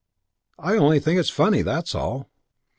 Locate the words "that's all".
1.61-2.27